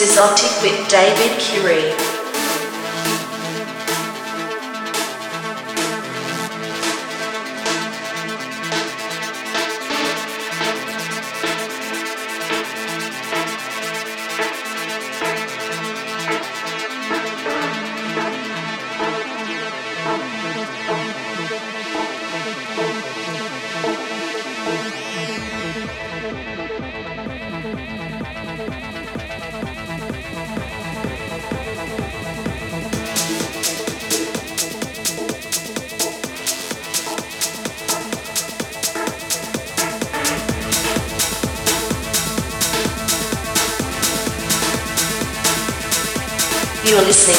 This 0.00 0.12
is 0.12 0.18
Optic 0.18 0.62
with 0.62 0.88
David 0.88 1.39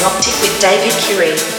Optic 0.00 0.34
with 0.40 0.60
David 0.60 0.92
Curie. 1.04 1.51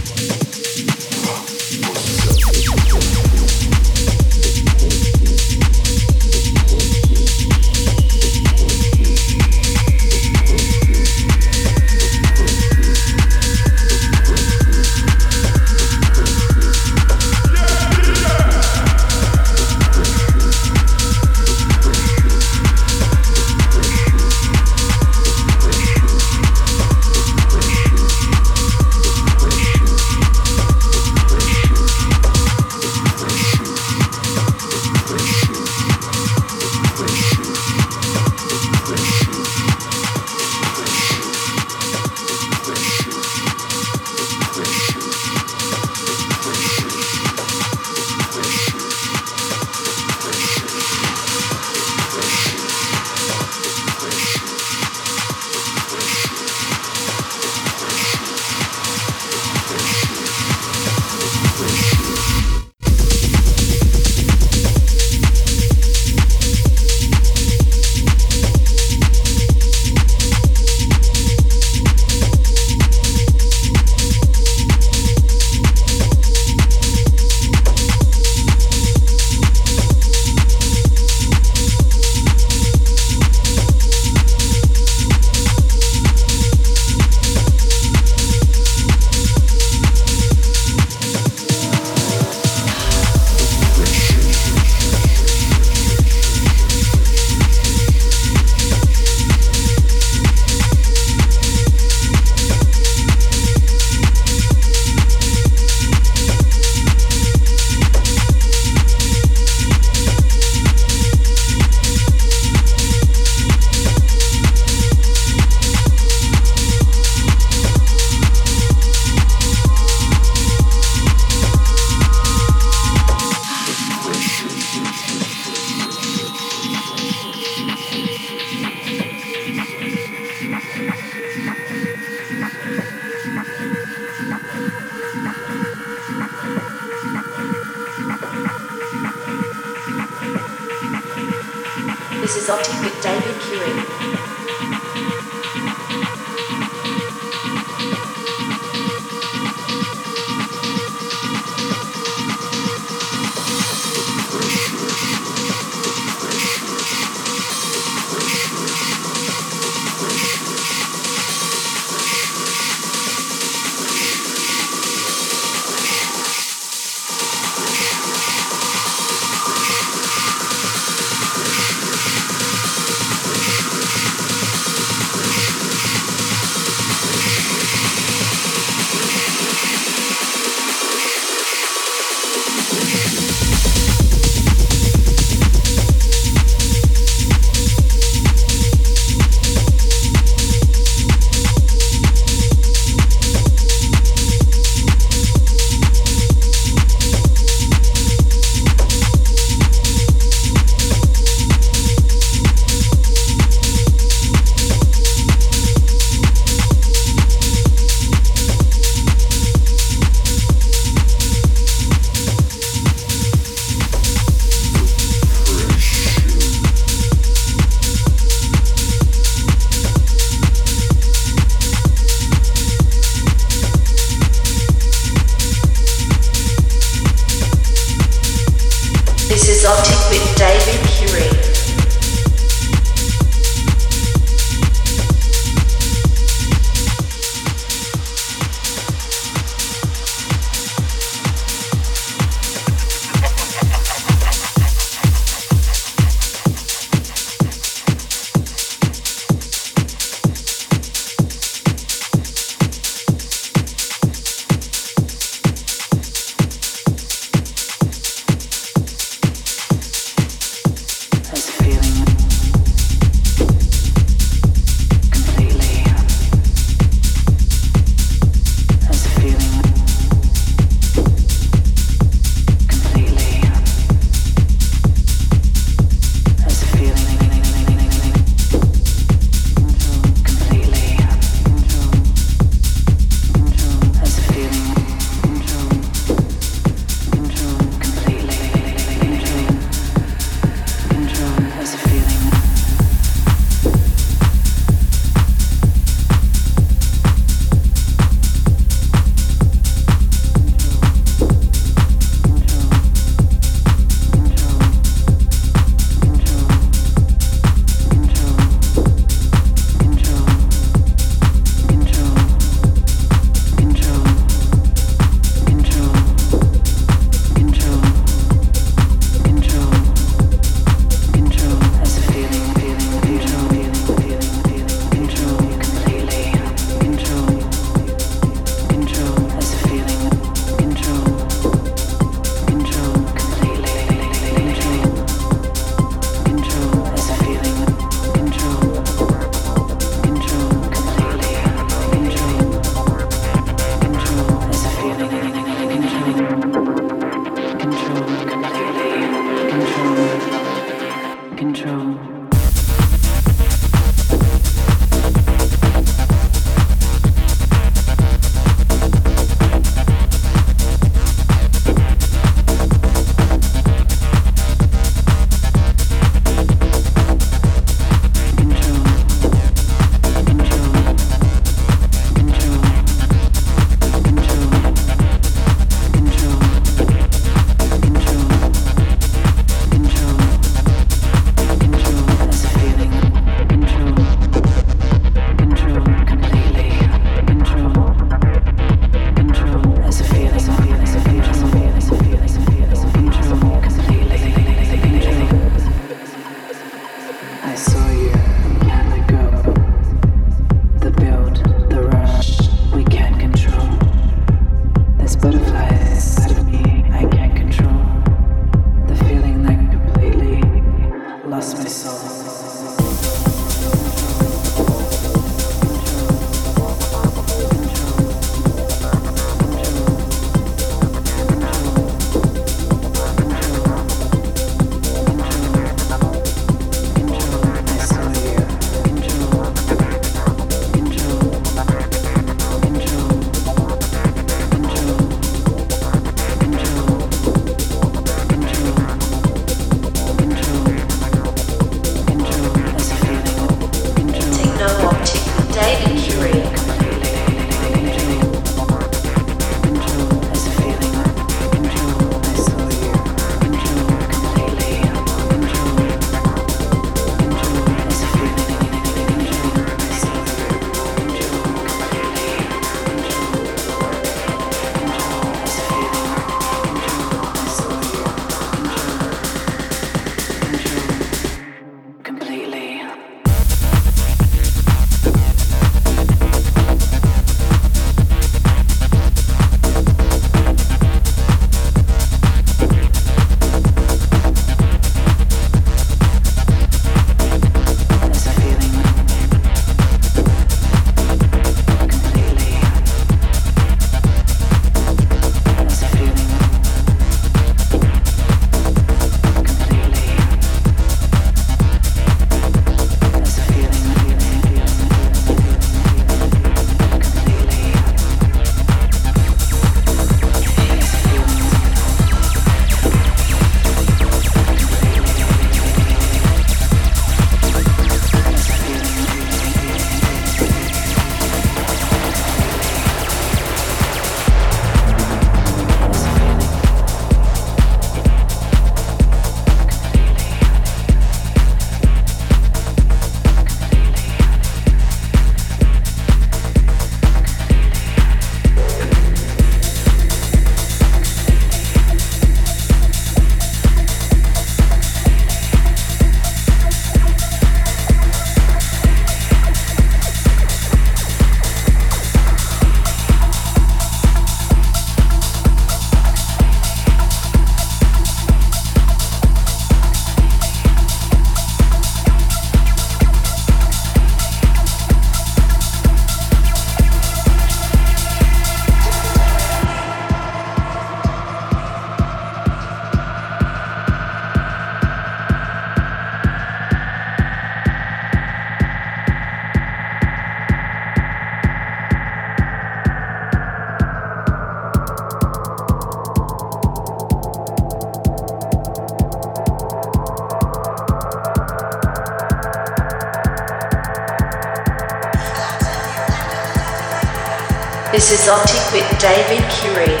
Is 598.11 598.27
Optic 598.27 598.73
with 598.73 598.99
David 598.99 599.41
Curie. 599.49 600.00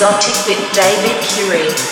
Optic 0.00 0.46
with 0.46 0.72
David 0.74 1.20
Curie. 1.24 1.87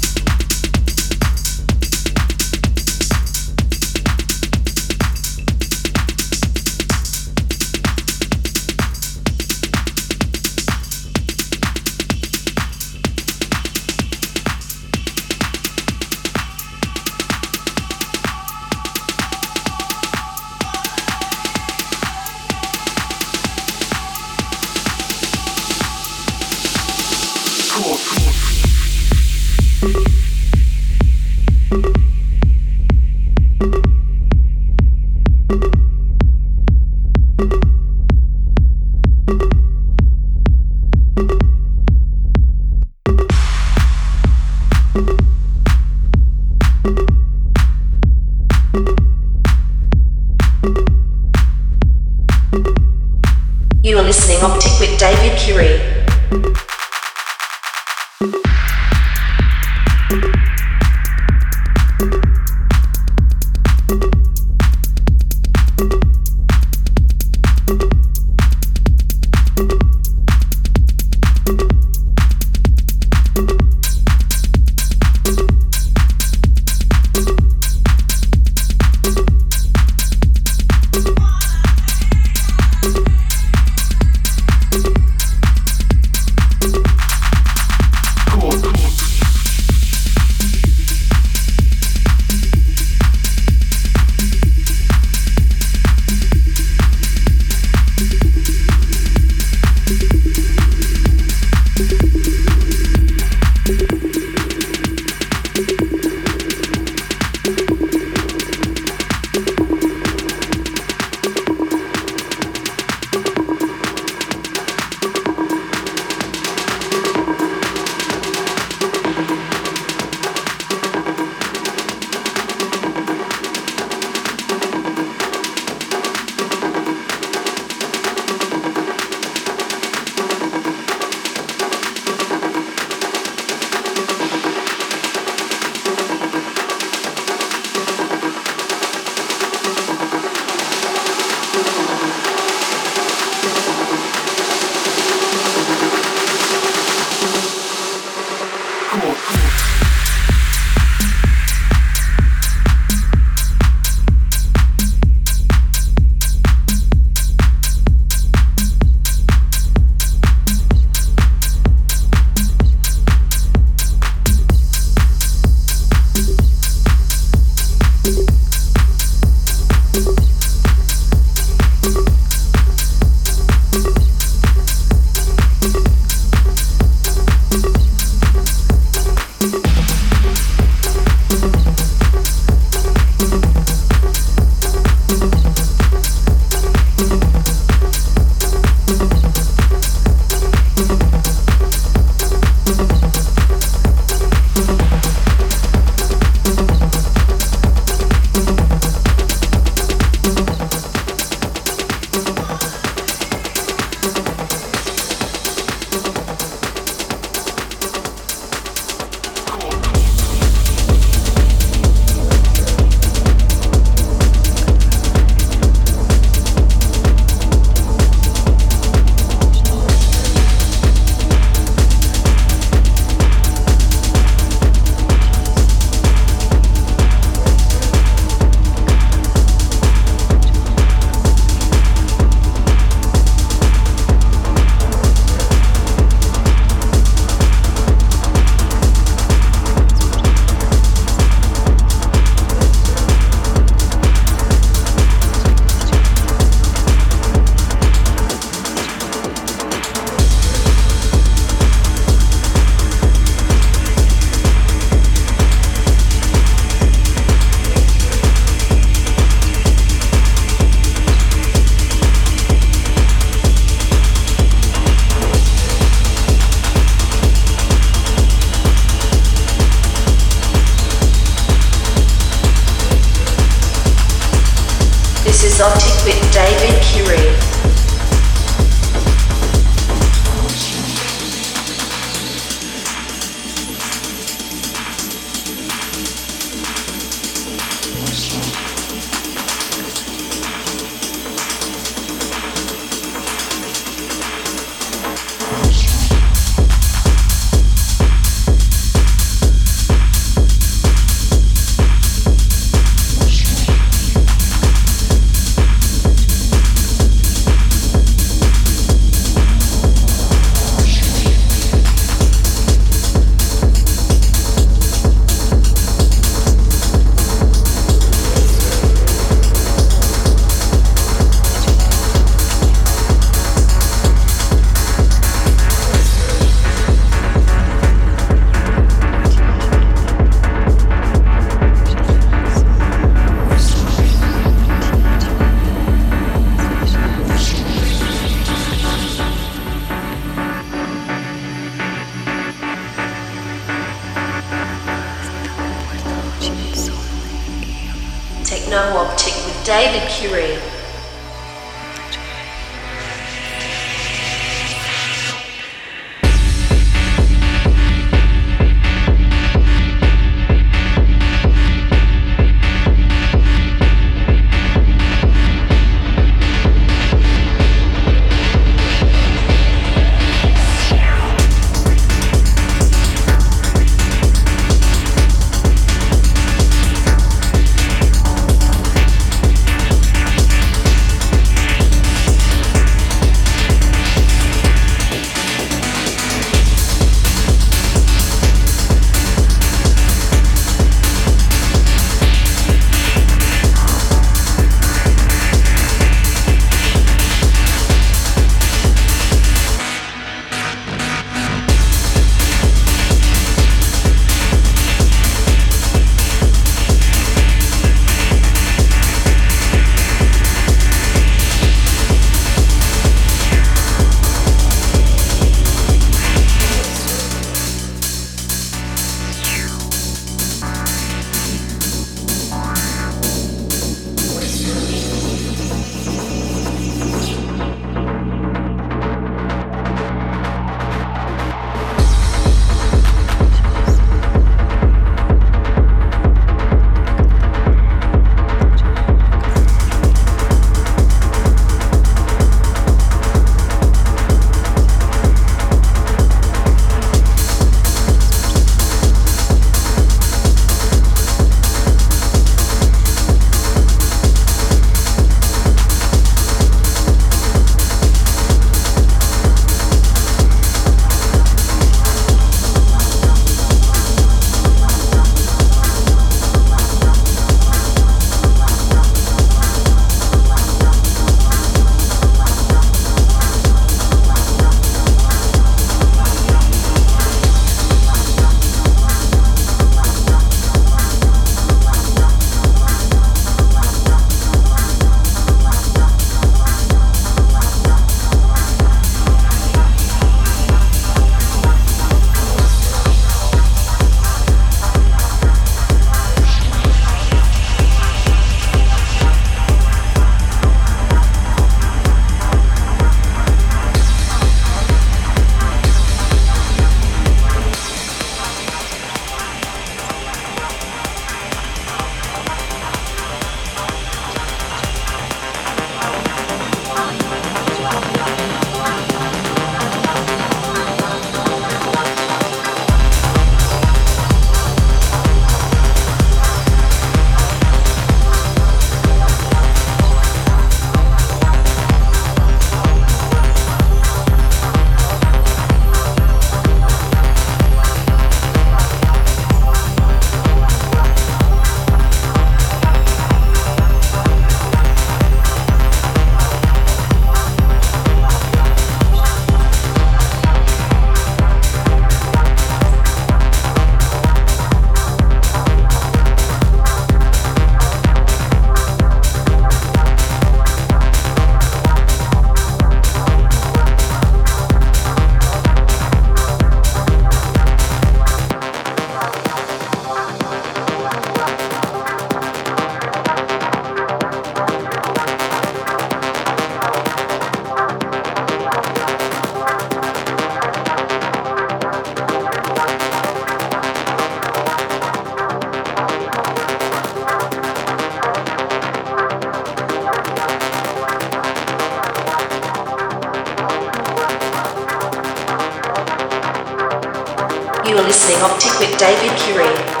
You 597.91 597.97
are 597.97 598.03
listening 598.03 598.37
Optic 598.37 598.79
with 598.79 598.97
David 598.97 599.37
Curie. 599.37 600.00